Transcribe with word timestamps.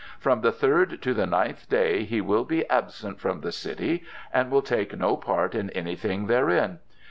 "From 0.17 0.41
the 0.41 0.51
third 0.51 0.99
to 1.03 1.13
the 1.13 1.27
ninth 1.27 1.69
day 1.69 2.05
he 2.05 2.21
will 2.21 2.43
be 2.43 2.67
absent 2.71 3.19
from 3.19 3.41
the 3.41 3.51
city 3.51 4.03
and 4.33 4.49
will 4.49 4.63
take 4.63 4.97
no 4.97 5.15
part 5.15 5.53
in 5.53 5.69
anything 5.69 6.25
therein. 6.25 6.79